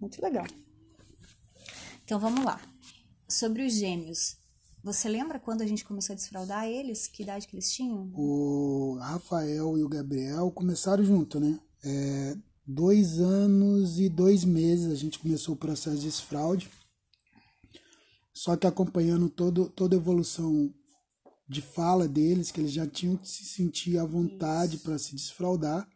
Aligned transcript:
Muito 0.00 0.20
legal. 0.22 0.46
Então 2.04 2.18
vamos 2.18 2.44
lá. 2.44 2.60
Sobre 3.28 3.66
os 3.66 3.74
gêmeos. 3.74 4.36
Você 4.84 5.08
lembra 5.08 5.40
quando 5.40 5.62
a 5.62 5.66
gente 5.66 5.84
começou 5.84 6.12
a 6.12 6.16
desfraudar 6.16 6.66
eles? 6.66 7.08
Que 7.08 7.24
idade 7.24 7.48
que 7.48 7.56
eles 7.56 7.72
tinham? 7.72 8.08
O 8.14 8.96
Rafael 9.00 9.76
e 9.76 9.82
o 9.82 9.88
Gabriel 9.88 10.50
começaram 10.52 11.02
junto, 11.02 11.40
né? 11.40 11.58
É, 11.84 12.36
dois 12.64 13.18
anos 13.18 13.98
e 13.98 14.08
dois 14.08 14.44
meses 14.44 14.92
a 14.92 14.94
gente 14.94 15.18
começou 15.18 15.54
o 15.54 15.58
processo 15.58 15.96
de 15.98 16.06
desfraude. 16.06 16.70
Só 18.32 18.56
que 18.56 18.66
acompanhando 18.66 19.28
todo, 19.28 19.68
toda 19.70 19.96
a 19.96 19.98
evolução 19.98 20.72
de 21.48 21.62
fala 21.62 22.06
deles, 22.06 22.50
que 22.50 22.60
eles 22.60 22.72
já 22.72 22.86
tinham 22.86 23.16
que 23.16 23.28
se 23.28 23.44
sentir 23.44 23.98
à 23.98 24.04
vontade 24.04 24.78
para 24.78 24.98
se 24.98 25.14
desfraudar. 25.14 25.88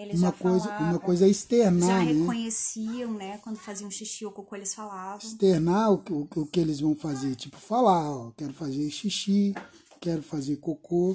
Eles 0.00 0.18
uma 0.18 0.28
já 0.28 0.32
coisa, 0.32 0.64
falavam, 0.64 0.88
uma 0.88 0.98
coisa 0.98 1.26
é 1.26 1.28
externar, 1.28 1.88
já 1.88 2.04
né? 2.04 2.12
reconheciam, 2.12 3.12
né? 3.12 3.38
Quando 3.38 3.56
faziam 3.58 3.90
xixi 3.90 4.24
ou 4.24 4.32
cocô, 4.32 4.56
eles 4.56 4.74
falavam. 4.74 5.18
Externar 5.18 5.92
o, 5.92 6.02
o, 6.10 6.28
o 6.40 6.46
que 6.46 6.58
eles 6.58 6.80
vão 6.80 6.94
fazer, 6.94 7.34
tipo 7.34 7.58
falar, 7.58 8.10
ó, 8.10 8.30
quero 8.30 8.54
fazer 8.54 8.88
xixi, 8.90 9.54
quero 10.00 10.22
fazer 10.22 10.56
cocô. 10.56 11.14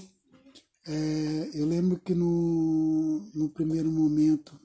É, 0.88 1.50
eu 1.56 1.66
lembro 1.66 2.00
que 2.00 2.14
no, 2.14 3.28
no 3.34 3.50
primeiro 3.50 3.92
momento, 3.92 4.60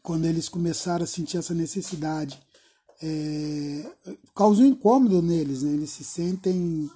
quando 0.00 0.26
eles 0.26 0.48
começaram 0.48 1.02
a 1.02 1.08
sentir 1.08 1.38
essa 1.38 1.52
necessidade, 1.52 2.40
é, 3.02 3.84
causa 4.32 4.62
um 4.62 4.66
incômodo 4.66 5.20
neles, 5.20 5.64
né? 5.64 5.72
Eles 5.72 5.90
se 5.90 6.04
sentem 6.04 6.88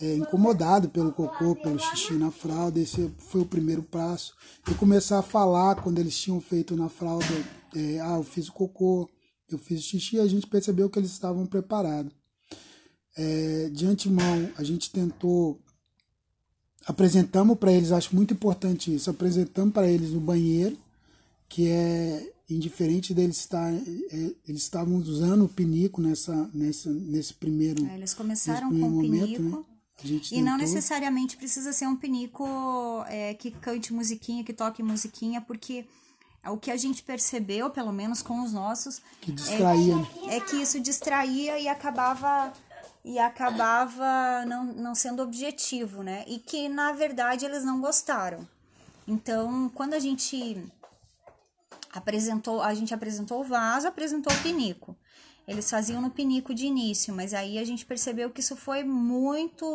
é, 0.00 0.16
incomodados 0.16 0.90
pelo 0.90 1.12
cocô, 1.12 1.54
pelo 1.56 1.78
xixi 1.78 2.14
na 2.14 2.30
fralda. 2.30 2.80
Esse 2.80 3.10
foi 3.18 3.42
o 3.42 3.46
primeiro 3.46 3.82
passo. 3.82 4.34
E 4.70 4.74
começar 4.74 5.18
a 5.18 5.22
falar 5.22 5.76
quando 5.76 5.98
eles 5.98 6.18
tinham 6.18 6.40
feito 6.40 6.74
na 6.74 6.88
fralda, 6.88 7.24
é, 7.74 8.00
ah, 8.00 8.16
eu 8.16 8.24
fiz 8.24 8.48
o 8.48 8.52
cocô, 8.52 9.08
eu 9.48 9.58
fiz 9.58 9.80
o 9.80 9.82
xixi, 9.82 10.18
a 10.18 10.26
gente 10.26 10.46
percebeu 10.46 10.88
que 10.88 10.98
eles 10.98 11.10
estavam 11.10 11.46
preparados. 11.46 12.12
É, 13.16 13.68
de 13.70 13.86
antemão, 13.86 14.50
a 14.56 14.62
gente 14.62 14.90
tentou 14.90 15.60
apresentamos 16.86 17.58
para 17.58 17.72
eles, 17.72 17.92
acho 17.92 18.14
muito 18.16 18.32
importante 18.32 18.94
isso, 18.94 19.10
apresentamos 19.10 19.72
para 19.72 19.88
eles 19.88 20.10
no 20.10 20.20
banheiro, 20.20 20.78
que 21.48 21.68
é 21.68 22.32
indiferente 22.48 23.14
deles 23.14 23.38
estar, 23.38 23.72
é, 23.72 24.34
eles 24.48 24.62
estavam 24.62 24.96
usando 24.96 25.44
o 25.44 25.48
pinico 25.48 26.00
nessa, 26.00 26.50
nessa, 26.52 26.90
nesse 26.90 27.34
primeiro, 27.34 27.84
É, 27.86 27.96
Eles 27.96 28.14
começaram 28.14 28.70
nesse 28.70 28.80
com 28.80 28.98
primeiro 28.98 29.26
o 29.26 29.26
momento, 29.26 29.36
pinico. 29.36 29.56
né? 29.58 29.64
Gente 30.02 30.34
E 30.34 30.42
não 30.42 30.56
necessariamente 30.56 31.36
precisa 31.36 31.72
ser 31.72 31.86
um 31.86 31.96
pinico 31.96 32.46
é, 33.08 33.34
que 33.34 33.50
cante 33.50 33.92
musiquinha, 33.92 34.44
que 34.44 34.52
toque 34.52 34.82
musiquinha, 34.82 35.40
porque 35.40 35.86
o 36.46 36.56
que 36.56 36.70
a 36.70 36.76
gente 36.76 37.02
percebeu, 37.02 37.70
pelo 37.70 37.92
menos 37.92 38.22
com 38.22 38.42
os 38.42 38.52
nossos, 38.52 39.02
que 39.20 39.32
distraía, 39.32 39.96
né? 39.96 40.06
é 40.28 40.40
que 40.40 40.56
isso 40.56 40.80
distraía 40.80 41.58
e 41.58 41.68
acabava 41.68 42.52
e 43.04 43.18
acabava 43.18 44.44
não, 44.46 44.64
não 44.64 44.94
sendo 44.94 45.22
objetivo, 45.22 46.02
né? 46.02 46.24
E 46.26 46.38
que 46.38 46.68
na 46.68 46.92
verdade 46.92 47.44
eles 47.44 47.64
não 47.64 47.80
gostaram. 47.80 48.46
Então, 49.06 49.70
quando 49.74 49.94
a 49.94 49.98
gente 49.98 50.62
apresentou, 51.92 52.62
a 52.62 52.72
gente 52.74 52.94
apresentou 52.94 53.40
o 53.40 53.44
vaso, 53.44 53.88
apresentou 53.88 54.32
o 54.32 54.42
pinico. 54.42 54.96
Eles 55.50 55.68
faziam 55.68 56.00
no 56.00 56.10
pinico 56.10 56.54
de 56.54 56.64
início, 56.66 57.12
mas 57.12 57.34
aí 57.34 57.58
a 57.58 57.64
gente 57.64 57.84
percebeu 57.84 58.30
que 58.30 58.38
isso 58.38 58.54
foi 58.54 58.84
muito 58.84 59.66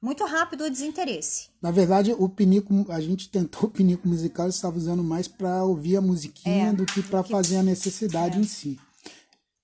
muito 0.00 0.24
rápido 0.24 0.64
o 0.64 0.70
desinteresse. 0.70 1.48
Na 1.60 1.72
verdade, 1.72 2.14
o 2.16 2.28
pinico, 2.28 2.86
a 2.88 3.00
gente 3.00 3.28
tentou 3.28 3.64
o 3.64 3.70
pinico 3.70 4.06
musical, 4.06 4.46
eles 4.46 4.54
estavam 4.54 4.78
usando 4.78 5.02
mais 5.02 5.26
para 5.26 5.64
ouvir 5.64 5.96
a 5.96 6.00
musiquinha 6.00 6.68
É, 6.68 6.72
do 6.72 6.86
que 6.86 7.02
para 7.02 7.24
fazer 7.24 7.56
a 7.56 7.62
necessidade 7.64 8.38
em 8.38 8.44
si. 8.44 8.78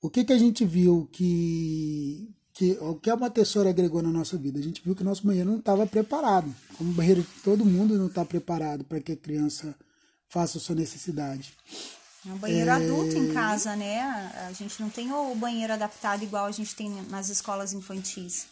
O 0.00 0.10
que, 0.10 0.24
que 0.24 0.32
a 0.32 0.38
gente 0.38 0.64
viu 0.64 1.08
que, 1.12 2.28
que 2.52 2.72
o 2.80 2.96
que 2.96 3.10
a 3.10 3.16
Montessori 3.16 3.68
agregou 3.68 4.02
na 4.02 4.10
nossa 4.10 4.36
vida? 4.36 4.58
A 4.58 4.62
gente 4.62 4.82
viu 4.84 4.96
que 4.96 5.04
nosso 5.04 5.24
banheiro 5.24 5.50
não 5.50 5.58
estava 5.61 5.86
preparado. 5.86 6.52
Como 6.77 6.90
o 6.90 6.94
banheiro 6.94 7.22
de 7.22 7.42
todo 7.44 7.64
mundo 7.64 7.96
não 7.96 8.08
está 8.08 8.24
preparado 8.24 8.83
para 8.83 9.00
que 9.00 9.12
a 9.12 9.17
criança 9.17 9.72
faça 10.27 10.58
a 10.58 10.61
sua 10.61 10.74
necessidade. 10.74 11.55
É 12.24 12.33
um 12.33 12.38
banheiro 12.38 12.70
adulto 12.70 13.16
em 13.16 13.33
casa, 13.33 13.74
né? 13.74 14.00
A 14.48 14.52
gente 14.52 14.80
não 14.80 14.88
tem 14.88 15.12
o 15.12 15.34
banheiro 15.34 15.72
adaptado 15.72 16.22
igual 16.22 16.46
a 16.46 16.52
gente 16.52 16.74
tem 16.77 16.88
nas 17.10 17.28
escolas 17.28 17.72
infantis. 17.72 18.46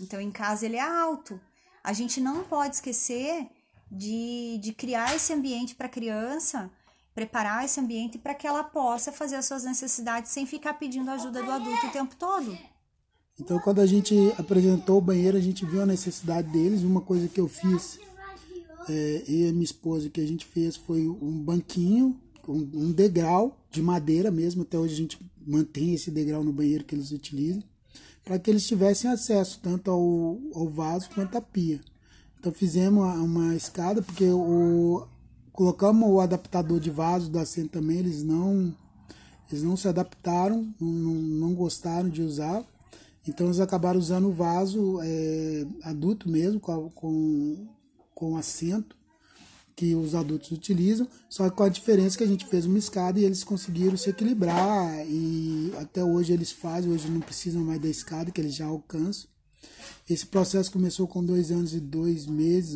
Então, 0.00 0.20
em 0.20 0.32
casa 0.32 0.66
ele 0.66 0.76
é 0.76 0.80
alto. 0.80 1.40
A 1.82 1.92
gente 1.92 2.20
não 2.20 2.42
pode 2.42 2.74
esquecer 2.74 3.46
de, 3.90 4.58
de 4.60 4.72
criar 4.72 5.14
esse 5.14 5.32
ambiente 5.32 5.76
para 5.76 5.86
a 5.86 5.90
criança, 5.90 6.68
preparar 7.14 7.64
esse 7.64 7.78
ambiente 7.78 8.18
para 8.18 8.34
que 8.34 8.46
ela 8.46 8.64
possa 8.64 9.12
fazer 9.12 9.36
as 9.36 9.46
suas 9.46 9.62
necessidades 9.62 10.32
sem 10.32 10.44
ficar 10.44 10.74
pedindo 10.74 11.10
ajuda 11.10 11.40
do 11.42 11.50
adulto 11.50 11.86
o 11.86 11.92
tempo 11.92 12.16
todo. 12.16 12.58
Então, 13.38 13.60
quando 13.60 13.80
a 13.80 13.86
gente 13.86 14.14
apresentou 14.36 14.98
o 14.98 15.00
banheiro, 15.00 15.36
a 15.36 15.40
gente 15.40 15.64
viu 15.64 15.82
a 15.82 15.86
necessidade 15.86 16.48
deles. 16.48 16.82
Uma 16.82 17.00
coisa 17.00 17.28
que 17.28 17.40
eu 17.40 17.48
fiz, 17.48 17.98
é, 18.88 19.22
eu 19.28 19.34
e 19.34 19.48
a 19.48 19.52
minha 19.52 19.64
esposa, 19.64 20.10
que 20.10 20.20
a 20.20 20.26
gente 20.26 20.44
fez 20.44 20.76
foi 20.76 21.06
um 21.06 21.42
banquinho, 21.42 22.20
um, 22.52 22.92
degrau 22.92 23.58
de 23.70 23.82
madeira 23.82 24.30
mesmo. 24.30 24.62
Até 24.62 24.78
hoje 24.78 24.94
a 24.94 24.96
gente 24.96 25.18
mantém 25.46 25.94
esse 25.94 26.10
degrau 26.10 26.42
no 26.42 26.52
banheiro 26.52 26.84
que 26.84 26.94
eles 26.94 27.12
utilizam, 27.12 27.62
para 28.24 28.38
que 28.38 28.50
eles 28.50 28.66
tivessem 28.66 29.10
acesso 29.10 29.60
tanto 29.62 29.90
ao, 29.90 30.38
ao 30.54 30.68
vaso 30.68 31.10
quanto 31.14 31.36
à 31.36 31.40
pia. 31.40 31.80
Então, 32.38 32.52
fizemos 32.52 33.02
uma, 33.02 33.14
uma 33.14 33.54
escada, 33.54 34.02
porque 34.02 34.26
o, 34.26 35.06
colocamos 35.52 36.08
o 36.10 36.20
adaptador 36.20 36.80
de 36.80 36.90
vaso 36.90 37.30
da 37.30 37.46
Sen 37.46 37.66
também, 37.66 37.98
eles 37.98 38.22
não, 38.22 38.74
eles 39.50 39.62
não 39.62 39.76
se 39.76 39.88
adaptaram, 39.88 40.68
não, 40.80 41.14
não 41.14 41.54
gostaram 41.54 42.08
de 42.08 42.20
usar. 42.22 42.62
Então 43.26 43.46
eles 43.46 43.60
acabaram 43.60 43.98
usando 43.98 44.28
o 44.28 44.32
vaso 44.32 45.00
é, 45.02 45.66
adulto 45.82 46.28
mesmo, 46.28 46.60
com, 46.60 46.90
com, 46.90 47.68
com 48.14 48.36
assento, 48.36 48.96
que 49.76 49.94
os 49.94 50.14
adultos 50.14 50.50
utilizam, 50.52 51.08
só 51.28 51.50
com 51.50 51.64
a 51.64 51.68
diferença 51.68 52.16
que 52.16 52.24
a 52.24 52.28
gente 52.28 52.46
fez 52.46 52.64
uma 52.64 52.78
escada 52.78 53.18
e 53.18 53.24
eles 53.24 53.42
conseguiram 53.42 53.96
se 53.96 54.10
equilibrar 54.10 55.04
e 55.08 55.72
até 55.78 56.04
hoje 56.04 56.32
eles 56.32 56.52
fazem, 56.52 56.92
hoje 56.92 57.08
não 57.08 57.20
precisam 57.20 57.64
mais 57.64 57.80
da 57.80 57.88
escada, 57.88 58.30
que 58.30 58.40
eles 58.40 58.54
já 58.54 58.66
alcançam. 58.66 59.28
Esse 60.08 60.26
processo 60.26 60.70
começou 60.70 61.08
com 61.08 61.24
dois 61.24 61.50
anos 61.50 61.74
e 61.74 61.80
dois 61.80 62.26
meses, 62.26 62.74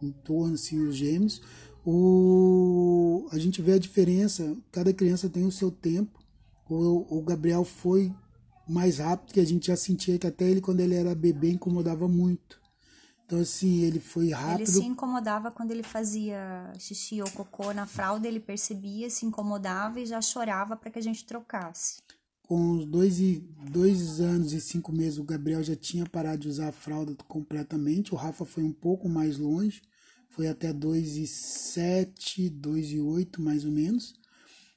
em 0.00 0.12
torno 0.24 0.54
assim, 0.54 0.78
os 0.86 0.96
gêmeos. 0.96 1.42
O, 1.84 3.26
a 3.30 3.38
gente 3.38 3.60
vê 3.60 3.72
a 3.72 3.78
diferença, 3.78 4.56
cada 4.72 4.92
criança 4.92 5.28
tem 5.28 5.44
o 5.44 5.52
seu 5.52 5.70
tempo. 5.70 6.18
O, 6.68 7.18
o 7.18 7.22
Gabriel 7.22 7.64
foi 7.64 8.14
mais 8.66 8.98
rápido, 8.98 9.34
que 9.34 9.40
a 9.40 9.44
gente 9.44 9.66
já 9.66 9.76
sentia 9.76 10.18
que 10.18 10.26
até 10.26 10.48
ele, 10.48 10.62
quando 10.62 10.80
ele 10.80 10.94
era 10.94 11.14
bebê, 11.14 11.50
incomodava 11.50 12.08
muito. 12.08 12.63
Então, 13.26 13.40
assim, 13.40 13.80
ele 13.80 14.00
foi 14.00 14.30
rápido. 14.30 14.60
Ele 14.60 14.66
se 14.66 14.84
incomodava 14.84 15.50
quando 15.50 15.70
ele 15.70 15.82
fazia 15.82 16.72
xixi 16.78 17.22
ou 17.22 17.30
cocô 17.30 17.72
na 17.72 17.86
fralda, 17.86 18.28
ele 18.28 18.40
percebia, 18.40 19.08
se 19.08 19.24
incomodava 19.24 19.98
e 20.00 20.06
já 20.06 20.20
chorava 20.20 20.76
para 20.76 20.90
que 20.90 20.98
a 20.98 21.02
gente 21.02 21.24
trocasse. 21.24 22.02
Com 22.42 22.72
os 22.72 22.84
dois, 22.84 23.20
e, 23.20 23.42
dois 23.70 24.20
anos 24.20 24.52
e 24.52 24.60
cinco 24.60 24.92
meses, 24.92 25.18
o 25.18 25.24
Gabriel 25.24 25.62
já 25.62 25.74
tinha 25.74 26.04
parado 26.04 26.42
de 26.42 26.48
usar 26.48 26.68
a 26.68 26.72
fralda 26.72 27.14
completamente. 27.26 28.12
O 28.12 28.16
Rafa 28.16 28.44
foi 28.44 28.62
um 28.62 28.72
pouco 28.72 29.08
mais 29.08 29.38
longe, 29.38 29.80
foi 30.28 30.46
até 30.46 30.70
dois 30.70 31.16
e 31.16 31.26
sete, 31.26 32.50
dois 32.50 32.92
e 32.92 33.00
oito, 33.00 33.40
mais 33.40 33.64
ou 33.64 33.72
menos. 33.72 34.12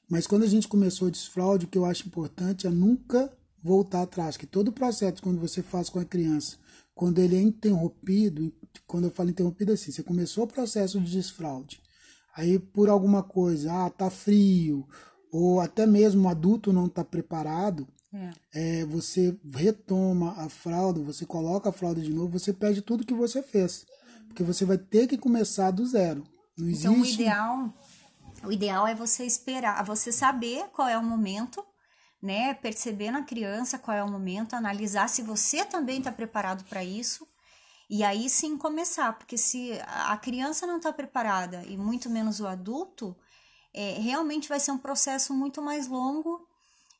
Mas 0.09 0.25
quando 0.25 0.43
a 0.43 0.47
gente 0.47 0.69
começou 0.69 1.09
o 1.09 1.11
desfraude, 1.11 1.65
o 1.65 1.67
que 1.67 1.77
eu 1.77 1.83
acho 1.83 2.07
importante 2.07 2.65
é 2.65 2.69
nunca 2.69 3.29
voltar 3.61 4.03
atrás, 4.03 4.37
que 4.37 4.45
todo 4.45 4.69
o 4.69 4.73
processo 4.73 5.21
quando 5.21 5.41
você 5.41 5.61
faz 5.61 5.89
com 5.89 5.99
a 5.99 6.05
criança, 6.05 6.57
quando 6.97 7.19
ele 7.19 7.37
é 7.37 7.41
interrompido, 7.41 8.51
quando 8.87 9.05
eu 9.05 9.11
falo 9.11 9.29
interrompido 9.29 9.71
assim, 9.71 9.91
você 9.91 10.01
começou 10.01 10.45
o 10.45 10.47
processo 10.47 10.99
de 10.99 11.11
desfraude, 11.11 11.79
aí 12.35 12.57
por 12.57 12.89
alguma 12.89 13.21
coisa, 13.21 13.71
ah, 13.85 13.89
tá 13.89 14.09
frio, 14.09 14.83
ou 15.31 15.61
até 15.61 15.85
mesmo 15.85 16.27
o 16.27 16.29
adulto 16.29 16.73
não 16.73 16.87
está 16.87 17.03
preparado, 17.03 17.87
É. 18.11 18.31
é, 18.81 18.85
você 18.85 19.37
retoma 19.53 20.31
a 20.37 20.49
fralda, 20.49 20.99
você 20.99 21.23
coloca 21.23 21.69
a 21.69 21.71
fralda 21.71 22.01
de 22.01 22.11
novo, 22.11 22.39
você 22.39 22.51
perde 22.51 22.81
tudo 22.81 23.05
que 23.05 23.13
você 23.13 23.43
fez, 23.43 23.85
porque 24.27 24.43
você 24.43 24.65
vai 24.65 24.77
ter 24.77 25.05
que 25.07 25.17
começar 25.17 25.69
do 25.69 25.85
zero. 25.85 26.23
Não 26.57 26.67
existe. 26.67 26.87
Então, 26.87 27.01
o 27.01 27.05
ideal, 27.05 27.73
o 28.43 28.51
ideal 28.51 28.87
é 28.87 28.95
você 28.95 29.23
esperar, 29.23 29.85
você 29.85 30.11
saber 30.11 30.65
qual 30.73 30.87
é 30.87 30.97
o 30.97 31.03
momento, 31.03 31.63
né? 32.21 32.53
Perceber 32.55 33.11
na 33.11 33.23
criança 33.23 33.77
qual 33.77 33.95
é 33.95 34.03
o 34.03 34.09
momento, 34.09 34.55
analisar 34.55 35.07
se 35.07 35.21
você 35.21 35.63
também 35.65 35.99
está 35.99 36.11
preparado 36.11 36.63
para 36.65 36.83
isso. 36.83 37.27
E 37.89 38.03
aí 38.03 38.29
sim 38.29 38.57
começar, 38.57 39.13
porque 39.17 39.37
se 39.37 39.71
a 39.85 40.17
criança 40.17 40.67
não 40.67 40.77
está 40.77 40.91
preparada 40.91 41.63
e 41.67 41.77
muito 41.77 42.09
menos 42.09 42.41
o 42.41 42.47
adulto, 42.47 43.15
é, 43.73 43.93
realmente 43.99 44.49
vai 44.49 44.59
ser 44.59 44.71
um 44.71 44.77
processo 44.77 45.33
muito 45.33 45.61
mais 45.61 45.87
longo 45.87 46.45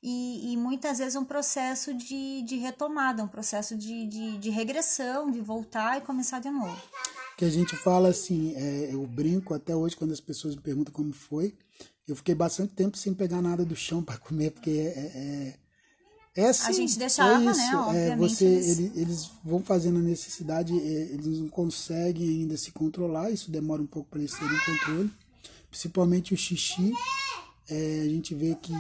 e, 0.02 0.54
e 0.54 0.58
muitas 0.58 1.00
vezes 1.00 1.16
um 1.16 1.26
processo 1.26 1.94
de, 1.94 2.42
de 2.44 2.56
retomada, 2.56 3.24
um 3.24 3.28
processo 3.28 3.76
de, 3.76 4.08
de, 4.08 4.38
de 4.38 4.50
regressão, 4.50 5.30
de 5.30 5.42
voltar 5.42 5.98
e 5.98 6.02
começar 6.02 6.40
de 6.40 6.50
novo. 6.50 6.80
que 7.38 7.44
a 7.44 7.50
gente 7.50 7.76
fala 7.76 8.10
assim, 8.10 8.54
é, 8.56 8.94
eu 8.94 9.06
brinco 9.06 9.54
até 9.54 9.76
hoje 9.76 9.98
quando 9.98 10.14
as 10.14 10.22
pessoas 10.22 10.56
me 10.56 10.62
perguntam 10.62 10.94
como 10.94 11.12
foi, 11.12 11.58
Eu 12.08 12.16
fiquei 12.16 12.34
bastante 12.34 12.74
tempo 12.74 12.98
sem 12.98 13.14
pegar 13.14 13.42
nada 13.42 13.66
do 13.66 13.76
chão 13.76 14.02
para 14.02 14.18
comer, 14.18 14.52
porque 14.52 14.70
é, 14.70 14.74
é, 14.74 15.54
é, 16.38 16.42
é 16.44 16.50
assim, 16.50 16.70
A 16.70 16.72
gente 16.72 16.98
deixava, 16.98 17.42
é 17.42 17.46
né? 17.46 17.52
isso, 17.52 17.62
É, 17.76 17.76
Obviamente, 17.76 18.18
você, 18.18 18.46
eles- 18.46 18.80
ele- 18.80 18.92
eles 18.96 19.32
vão 19.44 19.62
fazendo 19.62 20.00
a 20.00 20.02
necessidade, 20.02 20.72
é, 20.74 21.14
eles 21.14 21.40
não 21.40 21.50
conseguem 21.50 22.30
ainda 22.30 22.56
se 22.56 22.72
controlar, 22.72 23.30
isso 23.32 23.52
demora 23.52 23.82
um 23.82 23.88
pouco 23.88 24.10
para 24.10 24.20
eles 24.20 24.32
terem 24.34 24.58
controle. 24.66 25.12
Principalmente 25.70 26.34
o 26.34 26.38
xixi, 26.38 26.94
é, 27.70 28.02
a 28.06 28.10
gente 28.10 28.34
vê 28.34 28.56
que 28.56 28.72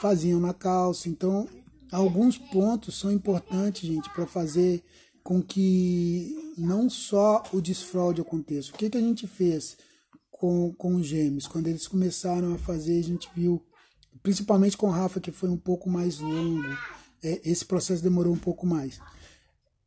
faziam 0.00 0.40
na 0.40 0.52
calça. 0.52 1.08
Então, 1.08 1.48
alguns 1.92 2.36
pontos 2.36 2.98
são 2.98 3.12
importantes, 3.12 3.88
gente, 3.88 4.10
para 4.10 4.26
fazer 4.26 4.82
com 5.22 5.40
que 5.40 6.52
não 6.58 6.90
só 6.90 7.44
o 7.52 7.60
desfraude 7.60 8.20
aconteça. 8.20 8.70
O 8.70 8.74
que, 8.76 8.90
que 8.90 8.98
a 8.98 9.00
gente 9.00 9.28
fez 9.28 9.76
com, 10.42 10.72
com 10.72 10.96
os 10.96 11.06
gêmeos? 11.06 11.46
Quando 11.46 11.68
eles 11.68 11.86
começaram 11.86 12.52
a 12.52 12.58
fazer, 12.58 12.98
a 12.98 13.04
gente 13.04 13.30
viu, 13.32 13.62
principalmente 14.24 14.76
com 14.76 14.88
o 14.88 14.90
Rafa, 14.90 15.20
que 15.20 15.30
foi 15.30 15.48
um 15.48 15.56
pouco 15.56 15.88
mais 15.88 16.18
longo, 16.18 16.66
é, 17.22 17.40
esse 17.44 17.64
processo 17.64 18.02
demorou 18.02 18.34
um 18.34 18.38
pouco 18.38 18.66
mais. 18.66 18.98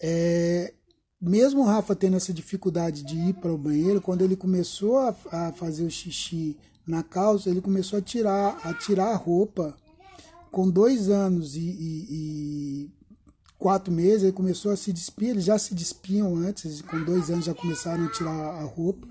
É, 0.02 0.74
mesmo 1.20 1.60
o 1.60 1.66
Rafa 1.66 1.94
tendo 1.94 2.16
essa 2.16 2.32
dificuldade 2.32 3.04
de 3.04 3.18
ir 3.18 3.34
para 3.34 3.52
o 3.52 3.58
banheiro, 3.58 4.00
quando 4.00 4.22
ele 4.22 4.38
começou 4.38 4.98
a, 4.98 5.14
a 5.30 5.52
fazer 5.52 5.84
o 5.84 5.92
xixi 5.92 6.56
na 6.88 7.04
calça, 7.04 7.50
ele 7.50 7.60
começou 7.60 8.00
a 8.00 8.02
tirar 8.02 8.58
a, 8.64 8.74
tirar 8.74 9.08
a 9.12 9.16
roupa. 9.18 9.76
Com 10.52 10.70
dois 10.70 11.10
anos 11.10 11.58
e, 11.58 11.60
e- 11.60 12.08
e 12.10 12.92
quatro 13.58 13.92
meses, 13.94 14.24
ele 14.24 14.32
começou 14.32 14.72
a 14.72 14.78
se 14.78 14.94
despir. 14.94 15.32
Eles 15.32 15.44
já 15.44 15.60
se 15.60 15.76
despiam 15.76 16.34
antes, 16.38 16.82
com 16.82 17.04
dois 17.04 17.30
anos 17.30 17.44
já 17.44 17.54
começaram 17.54 18.06
a 18.06 18.10
tirar 18.10 18.32
a 18.32 18.64
roupa. 18.64 19.06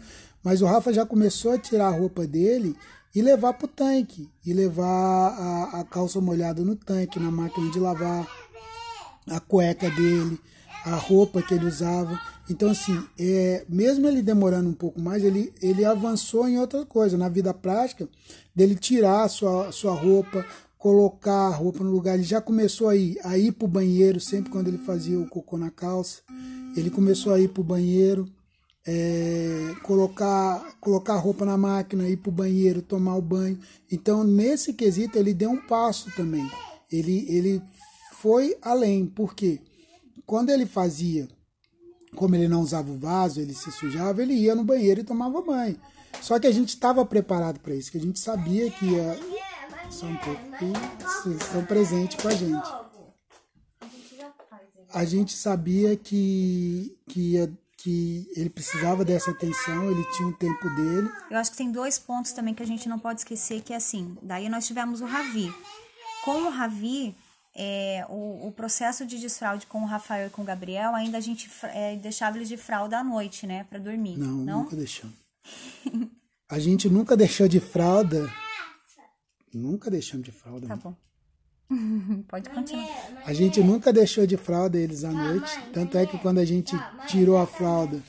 Mas 0.45 0.61
o 0.61 0.67
Rafa 0.67 0.93
já 0.93 1.07
começou 1.07 1.53
a 1.53 1.59
tirar 1.59 1.87
a 1.87 1.97
roupa 1.99 2.27
dele 2.27 2.77
e 3.15 3.23
levar 3.23 3.55
para 3.55 3.65
o 3.65 3.69
tanque. 3.69 4.29
E 4.45 4.53
levar 4.53 4.85
a, 4.87 5.81
a 5.81 5.85
calça 5.85 6.21
molhada 6.21 6.63
no 6.63 6.77
tanque, 6.77 7.19
na 7.19 7.31
máquina 7.31 7.71
de 7.71 7.81
lavar 7.81 8.29
a 9.27 9.41
cueca 9.41 9.91
dele, 9.91 10.39
a 10.85 10.97
roupa 10.97 11.41
que 11.41 11.55
ele 11.55 11.65
usava. 11.65 12.21
Então, 12.51 12.71
assim, 12.71 13.03
é, 13.19 13.65
mesmo 13.69 14.07
ele 14.07 14.21
demorando 14.21 14.69
um 14.69 14.75
pouco 14.75 15.01
mais, 15.01 15.25
ele, 15.25 15.51
ele 15.63 15.83
avançou 15.83 16.47
em 16.47 16.59
outra 16.59 16.85
coisa, 16.85 17.17
na 17.17 17.31
vida 17.31 17.55
prática, 17.55 18.07
dele 18.55 18.75
tirar 18.75 19.23
a 19.23 19.29
sua, 19.29 19.73
sua 19.73 19.95
roupa, 19.95 20.45
colocar 20.77 21.47
a 21.47 21.55
roupa 21.55 21.83
no 21.83 21.91
lugar. 21.91 22.17
Ele 22.17 22.23
já 22.23 22.43
começou 22.43 22.91
a 22.91 22.97
ir, 22.97 23.19
a 23.25 23.39
ir 23.39 23.53
para 23.53 23.65
o 23.65 23.69
banheiro, 23.69 24.21
sempre 24.21 24.51
quando 24.51 24.69
ele 24.69 24.77
fazia 24.77 25.19
o 25.19 25.27
cocô 25.27 25.57
na 25.57 25.71
calça. 25.71 26.21
Ele 26.77 26.91
começou 26.91 27.33
a 27.33 27.41
ir 27.41 27.49
para 27.49 27.63
o 27.63 27.65
banheiro, 27.65 28.27
é, 28.87 29.75
colocar, 29.83 30.77
colocar 30.81 31.17
roupa 31.17 31.45
na 31.45 31.57
máquina, 31.57 32.09
ir 32.09 32.19
para 32.19 32.29
o 32.29 32.33
banheiro, 32.33 32.83
tomar 32.83 33.17
o 33.17 33.23
banho. 33.23 33.59
Então, 33.91 34.23
nesse 34.23 34.73
quesito, 34.75 35.19
ele 35.19 35.33
deu 35.33 35.51
um 35.51 35.67
passo 35.67 36.11
também. 36.15 36.49
Ele, 36.91 37.27
ele 37.29 37.63
foi 38.13 38.57
além, 38.61 39.07
porque 39.07 39.61
quando 40.27 40.51
ele 40.51 40.67
fazia, 40.67 41.29
como 42.15 42.35
ele 42.35 42.49
não 42.49 42.61
usava 42.61 42.91
o 42.91 42.99
vaso, 42.99 43.41
ele 43.41 43.55
se 43.55 43.71
sujava, 43.73 44.23
ele 44.23 44.35
ia 44.35 44.55
no 44.55 44.65
banheiro 44.65 45.01
e 45.01 45.05
tomava 45.05 45.43
banho. 45.43 45.79
Só 46.21 46.39
que 46.39 46.47
a 46.47 46.53
gente 46.53 46.69
estava 46.71 47.05
preparado 47.05 47.61
para 47.61 47.75
isso, 47.75 47.91
que 47.91 47.99
a 47.99 48.01
gente 48.01 48.19
sabia 48.19 48.71
que 48.71 48.87
ia. 48.87 49.19
Só 49.91 50.07
um 50.07 50.17
pouco, 50.17 51.67
presentes 51.67 52.21
com 52.21 52.29
a 52.29 52.35
gente. 52.35 52.69
A 54.93 55.05
gente 55.05 55.35
sabia 55.35 55.97
que, 55.97 56.97
que, 57.07 57.33
ia, 57.33 57.53
que 57.85 58.27
ele 58.35 58.49
precisava 58.49 59.05
dessa 59.05 59.31
atenção, 59.31 59.91
ele 59.91 60.03
tinha 60.17 60.27
o 60.27 60.33
tempo 60.33 60.71
dele. 60.71 61.07
Eu 61.31 61.37
acho 61.37 61.51
que 61.51 61.59
tem 61.59 61.71
dois 61.71 61.99
pontos 61.99 62.33
também 62.33 62.55
que 62.55 62.63
a 62.63 62.67
gente 62.67 62.89
não 62.89 62.99
pode 62.99 63.21
esquecer, 63.21 63.61
que 63.61 63.75
é 63.75 63.77
assim, 63.77 64.17
daí 64.23 64.49
nós 64.49 64.67
tivemos 64.67 65.03
o 65.03 65.05
Ravi. 65.05 65.53
Com 66.25 66.45
o 66.45 66.49
Ravi, 66.49 67.15
é, 67.55 68.07
o, 68.09 68.49
o 68.49 68.53
processo 68.53 69.05
de 69.05 69.21
desfraude 69.21 69.67
com 69.67 69.83
o 69.83 69.87
Rafael 69.87 70.29
e 70.29 70.31
com 70.31 70.41
o 70.41 70.45
Gabriel, 70.47 70.95
ainda 70.95 71.19
a 71.19 71.21
gente 71.21 71.51
é, 71.65 71.95
deixava 71.97 72.39
eles 72.39 72.49
de 72.49 72.57
fralda 72.57 73.01
à 73.01 73.05
noite, 73.05 73.47
né, 73.47 73.65
pra 73.65 73.79
dormir. 73.79 74.17
Não, 74.17 74.29
não? 74.29 74.63
nunca 74.63 74.77
deixamos. 74.77 75.15
A 76.49 76.59
gente 76.59 76.89
nunca 76.89 77.15
deixou 77.15 77.47
de 77.47 77.61
fralda. 77.61 78.33
Nunca 79.53 79.91
deixamos 79.91 80.25
de 80.25 80.33
fralda. 80.33 80.67
Tá 80.67 80.77
bom. 80.77 80.97
Pode 82.29 82.49
continuar. 82.51 82.89
A 83.25 83.33
gente 83.33 83.61
nunca 83.63 83.93
deixou 83.93 84.27
de 84.27 84.37
fralda 84.37 84.79
eles 84.79 85.05
à 85.05 85.11
noite. 85.11 85.51
Tanto 85.73 85.99
é 85.99 86.07
que 86.07 86.19
quando 86.19 86.39
a 86.39 86.45
gente 86.45 86.77
tirou 87.07 87.37
a 87.37 87.47
fralda, 87.47 88.03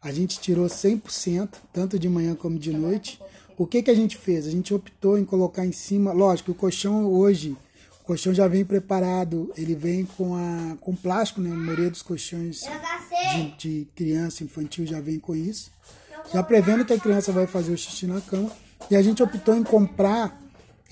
a 0.00 0.12
gente 0.12 0.40
tirou 0.40 0.66
100%, 0.66 1.48
tanto 1.72 1.98
de 1.98 2.08
manhã 2.08 2.34
como 2.34 2.58
de 2.58 2.72
noite. 2.72 3.20
O 3.56 3.66
que, 3.66 3.82
que 3.82 3.90
a 3.90 3.94
gente 3.94 4.16
fez? 4.16 4.46
A 4.46 4.50
gente 4.50 4.74
optou 4.74 5.18
em 5.18 5.24
colocar 5.24 5.64
em 5.64 5.72
cima. 5.72 6.12
Lógico, 6.12 6.52
o 6.52 6.54
colchão 6.54 7.06
hoje, 7.06 7.56
o 8.00 8.04
colchão 8.04 8.34
já 8.34 8.48
vem 8.48 8.64
preparado, 8.64 9.52
ele 9.56 9.74
vem 9.74 10.04
com, 10.04 10.34
a, 10.34 10.76
com 10.80 10.94
plástico, 10.94 11.40
né? 11.40 11.50
A 11.50 11.54
maioria 11.54 11.90
dos 11.90 12.02
colchões 12.02 12.62
de, 13.34 13.50
de 13.56 13.88
criança, 13.94 14.42
infantil 14.42 14.86
já 14.86 15.00
vem 15.00 15.18
com 15.18 15.36
isso. 15.36 15.70
Já 16.32 16.42
prevendo 16.42 16.84
que 16.84 16.92
a 16.92 16.98
criança 16.98 17.30
vai 17.30 17.46
fazer 17.46 17.72
o 17.72 17.78
xixi 17.78 18.06
na 18.06 18.20
cama. 18.20 18.50
E 18.90 18.96
a 18.96 19.02
gente 19.02 19.22
optou 19.22 19.54
em 19.54 19.62
comprar 19.62 20.41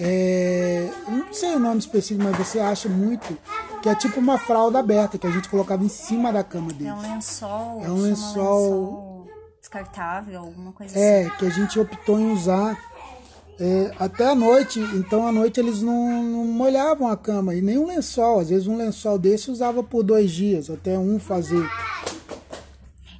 é, 0.02 0.90
não 1.06 1.30
sei 1.32 1.54
o 1.56 1.58
nome 1.58 1.78
específico, 1.78 2.24
mas 2.24 2.34
você 2.34 2.58
acha 2.58 2.88
muito 2.88 3.36
que 3.82 3.88
é 3.88 3.94
tipo 3.94 4.18
uma 4.18 4.38
fralda 4.38 4.78
aberta 4.78 5.18
que 5.18 5.26
a 5.26 5.30
gente 5.30 5.48
colocava 5.50 5.84
em 5.84 5.90
cima 5.90 6.32
da 6.32 6.42
cama 6.42 6.72
dele. 6.72 6.88
É 6.88 6.94
um 6.94 7.00
lençol. 7.02 7.82
É 7.84 7.90
um 7.90 7.96
chama 7.96 8.02
lençol- 8.02 9.28
descartável, 9.60 10.40
alguma 10.40 10.72
coisa 10.72 10.92
assim. 10.94 11.04
É, 11.04 11.30
que 11.30 11.44
a 11.44 11.50
gente 11.50 11.78
optou 11.78 12.18
em 12.18 12.32
usar 12.32 12.78
é, 13.58 13.94
até 13.98 14.26
a 14.30 14.34
noite. 14.34 14.80
Então 14.94 15.26
à 15.26 15.30
noite 15.32 15.60
eles 15.60 15.82
não, 15.82 16.22
não 16.22 16.44
molhavam 16.46 17.06
a 17.06 17.16
cama 17.16 17.54
e 17.54 17.60
nem 17.60 17.76
um 17.78 17.86
lençol. 17.86 18.40
Às 18.40 18.48
vezes 18.48 18.66
um 18.66 18.76
lençol 18.78 19.18
desse 19.18 19.50
usava 19.50 19.82
por 19.82 20.02
dois 20.02 20.30
dias, 20.30 20.70
até 20.70 20.98
um 20.98 21.20
fazer. 21.20 21.68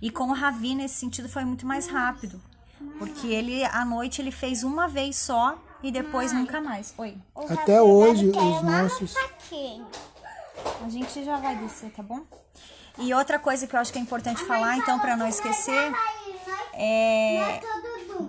E 0.01 0.11
com 0.11 0.31
o 0.31 0.33
Ravi, 0.33 0.75
nesse 0.75 0.95
sentido, 0.95 1.29
foi 1.29 1.45
muito 1.45 1.67
mais 1.67 1.87
rápido. 1.89 2.41
Porque 2.99 3.27
ele, 3.27 3.63
à 3.65 3.85
noite, 3.85 4.23
ele 4.23 4.31
fez 4.31 4.63
uma 4.65 4.89
vez 4.89 5.17
só 5.17 5.59
e 5.83 5.91
depois 5.91 6.33
nunca 6.33 6.61
mais. 6.61 6.95
Oi. 6.99 7.17
Até 7.49 7.81
hoje 7.81 8.29
os 8.31 8.63
nossos. 8.63 9.15
A 10.85 10.89
gente 10.89 11.25
já 11.25 11.37
vai 11.37 11.57
descer, 11.57 11.91
tá 11.91 12.03
bom? 12.03 12.21
E 12.99 13.15
outra 13.15 13.39
coisa 13.39 13.67
que 13.67 13.75
eu 13.75 13.81
acho 13.81 13.93
que 13.93 13.99
é 13.99 14.03
importante 14.03 14.45
falar, 14.45 14.77
então, 14.77 14.99
para 14.99 15.17
não 15.17 15.27
esquecer, 15.27 15.93
é 16.75 17.61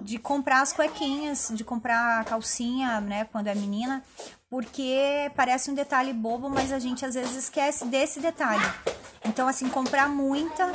de 0.03 0.18
comprar 0.18 0.62
as 0.62 0.71
cuequinhas, 0.71 1.51
de 1.53 1.63
comprar 1.63 2.21
a 2.21 2.24
calcinha, 2.24 3.01
né, 3.01 3.25
quando 3.31 3.48
é 3.48 3.56
menina, 3.56 4.03
porque 4.50 5.31
parece 5.36 5.70
um 5.70 5.74
detalhe 5.74 6.13
bobo, 6.13 6.50
mas 6.50 6.72
a 6.72 6.79
gente 6.79 7.05
às 7.05 7.15
vezes 7.15 7.36
esquece 7.36 7.86
desse 7.86 8.20
detalhe. 8.20 8.63
Então, 9.25 9.48
assim, 9.48 9.70
comprar 9.70 10.10
muita 10.10 10.72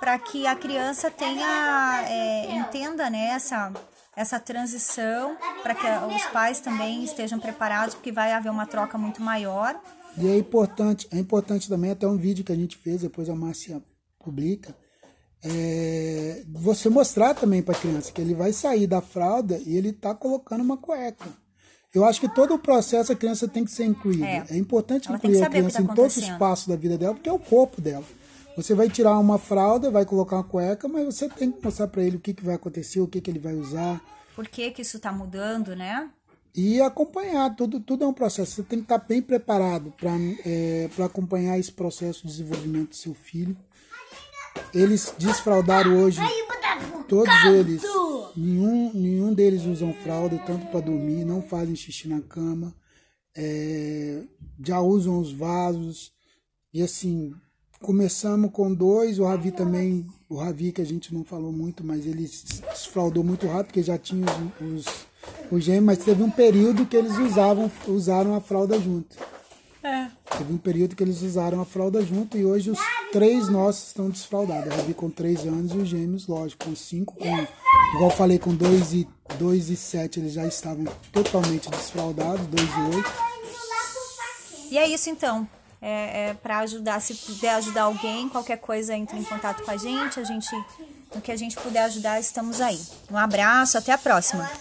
para 0.00 0.18
que 0.18 0.46
a 0.46 0.54
criança 0.54 1.10
tenha, 1.10 2.04
é, 2.08 2.52
entenda, 2.56 3.08
né, 3.08 3.28
essa, 3.28 3.72
essa 4.16 4.38
transição, 4.38 5.36
para 5.62 5.74
que 5.74 5.86
os 6.14 6.24
pais 6.26 6.60
também 6.60 7.04
estejam 7.04 7.38
preparados, 7.38 7.94
porque 7.94 8.12
vai 8.12 8.32
haver 8.32 8.50
uma 8.50 8.66
troca 8.66 8.96
muito 8.96 9.22
maior. 9.22 9.80
E 10.16 10.28
é 10.28 10.36
importante, 10.36 11.08
é 11.10 11.18
importante 11.18 11.68
também, 11.68 11.90
até 11.90 12.06
um 12.06 12.16
vídeo 12.16 12.44
que 12.44 12.52
a 12.52 12.56
gente 12.56 12.76
fez, 12.76 13.02
depois 13.02 13.28
a 13.28 13.34
Márcia 13.34 13.82
publica, 14.18 14.74
é, 15.42 16.42
você 16.48 16.88
mostrar 16.88 17.34
também 17.34 17.62
para 17.62 17.76
a 17.76 17.78
criança 17.78 18.10
que 18.10 18.20
ele 18.20 18.34
vai 18.34 18.52
sair 18.52 18.86
da 18.86 19.00
fralda 19.00 19.60
e 19.66 19.76
ele 19.76 19.90
está 19.90 20.14
colocando 20.14 20.62
uma 20.62 20.76
cueca. 20.76 21.28
Eu 21.92 22.04
acho 22.04 22.20
que 22.20 22.28
todo 22.28 22.54
o 22.54 22.58
processo 22.58 23.12
a 23.12 23.14
criança 23.14 23.46
tem 23.46 23.64
que 23.64 23.70
ser 23.70 23.84
incluída. 23.84 24.26
É. 24.26 24.44
É, 24.50 24.56
importante 24.56 25.12
incluir 25.12 25.42
a 25.42 25.50
criança 25.50 25.84
tá 25.84 25.92
em 25.92 25.94
todos 25.94 26.16
os 26.16 26.28
passos 26.30 26.66
da 26.66 26.74
vida 26.74 26.98
dela, 26.98 27.14
porque 27.14 27.28
é 27.28 27.32
o 27.32 27.38
corpo 27.38 27.80
dela. 27.80 28.04
Você 28.56 28.74
vai 28.74 28.88
tirar 28.88 29.18
uma 29.18 29.38
fralda, 29.38 29.90
vai 29.90 30.04
colocar 30.04 30.36
uma 30.36 30.44
cueca, 30.44 30.86
mas 30.86 31.04
você 31.04 31.28
tem 31.28 31.50
que 31.50 31.62
mostrar 31.64 31.88
para 31.88 32.02
ele 32.02 32.16
o 32.16 32.20
que, 32.20 32.32
que 32.32 32.44
vai 32.44 32.54
acontecer, 32.54 33.00
o 33.00 33.08
que, 33.08 33.20
que 33.20 33.30
ele 33.30 33.40
vai 33.40 33.54
usar. 33.54 34.00
Por 34.34 34.46
que 34.46 34.70
que 34.70 34.82
isso 34.82 34.98
tá 35.00 35.12
mudando, 35.12 35.74
né? 35.74 36.08
E 36.54 36.80
acompanhar, 36.80 37.54
tudo, 37.56 37.80
tudo 37.80 38.04
é 38.04 38.06
um 38.06 38.12
processo. 38.12 38.52
Você 38.52 38.62
tem 38.62 38.78
que 38.78 38.84
estar 38.84 38.98
bem 38.98 39.20
preparado 39.20 39.92
para 39.98 40.12
é, 40.44 40.88
pra 40.94 41.06
acompanhar 41.06 41.58
esse 41.58 41.72
processo 41.72 42.22
de 42.22 42.28
desenvolvimento 42.28 42.90
do 42.90 42.96
seu 42.96 43.12
filho. 43.12 43.56
Eles 44.72 45.12
desfraldaram 45.18 45.96
hoje, 45.98 46.20
todos 47.08 47.34
eles, 47.46 47.82
nenhum, 48.36 48.92
nenhum 48.94 49.34
deles 49.34 49.64
usam 49.64 49.92
fralda, 49.92 50.38
tanto 50.38 50.66
para 50.66 50.80
dormir, 50.80 51.24
não 51.24 51.42
fazem 51.42 51.74
xixi 51.74 52.06
na 52.06 52.20
cama, 52.20 52.72
é, 53.36 54.22
já 54.64 54.80
usam 54.80 55.18
os 55.18 55.32
vasos. 55.32 56.12
E 56.72 56.82
assim, 56.82 57.34
começamos 57.84 58.50
com 58.50 58.72
dois, 58.72 59.18
o 59.18 59.24
Ravi 59.24 59.50
também, 59.50 60.06
o 60.26 60.36
Ravi 60.36 60.72
que 60.72 60.80
a 60.80 60.86
gente 60.86 61.12
não 61.12 61.22
falou 61.22 61.52
muito, 61.52 61.84
mas 61.84 62.06
ele 62.06 62.26
se 62.26 62.62
desfraldou 62.62 63.22
muito 63.22 63.46
rápido, 63.46 63.66
porque 63.66 63.82
já 63.82 63.98
tinha 63.98 64.24
os, 64.58 64.86
os, 64.86 65.06
os 65.50 65.62
gêmeos, 65.62 65.84
mas 65.84 65.98
teve 65.98 66.22
um 66.22 66.30
período 66.30 66.86
que 66.86 66.96
eles 66.96 67.14
usavam, 67.18 67.70
usaram 67.86 68.34
a 68.34 68.40
fralda 68.40 68.80
junto. 68.80 69.18
É. 69.82 70.08
Teve 70.38 70.54
um 70.54 70.56
período 70.56 70.96
que 70.96 71.02
eles 71.02 71.20
usaram 71.20 71.60
a 71.60 71.66
fralda 71.66 72.00
junto 72.00 72.38
e 72.38 72.44
hoje 72.46 72.70
os 72.70 72.78
três 73.12 73.50
nossos 73.50 73.88
estão 73.88 74.08
desfraldados. 74.08 74.72
A 74.72 74.76
Ravi 74.76 74.94
com 74.94 75.10
3 75.10 75.40
anos 75.40 75.72
e 75.72 75.76
os 75.76 75.86
gêmeos, 75.86 76.26
lógico, 76.26 76.64
com 76.64 76.74
5, 76.74 77.14
com, 77.14 77.26
igual 77.26 78.10
eu 78.10 78.16
falei, 78.16 78.38
com 78.38 78.54
2 78.54 78.94
e, 78.94 79.08
2 79.38 79.68
e 79.68 79.76
7 79.76 80.20
eles 80.20 80.32
já 80.32 80.46
estavam 80.46 80.86
totalmente 81.12 81.68
desfraldados, 81.68 82.46
2 82.46 82.62
e 82.62 82.96
8. 82.96 83.12
E 84.70 84.78
é 84.78 84.88
isso 84.88 85.10
então. 85.10 85.46
É, 85.86 86.30
é 86.30 86.34
para 86.34 86.60
ajudar, 86.60 86.98
se 86.98 87.14
puder 87.14 87.56
ajudar 87.56 87.82
alguém, 87.82 88.26
qualquer 88.30 88.56
coisa 88.56 88.96
entre 88.96 89.18
em 89.18 89.22
contato 89.22 89.62
com 89.62 89.70
a 89.70 89.76
gente. 89.76 90.18
A 90.18 90.24
gente, 90.24 90.50
no 91.14 91.20
que 91.20 91.30
a 91.30 91.36
gente 91.36 91.56
puder 91.56 91.82
ajudar, 91.84 92.18
estamos 92.18 92.58
aí. 92.58 92.80
Um 93.10 93.18
abraço, 93.18 93.76
até 93.76 93.92
a 93.92 93.98
próxima. 93.98 94.48